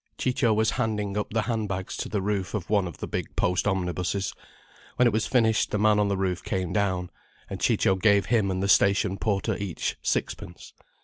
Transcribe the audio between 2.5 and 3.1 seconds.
of one of the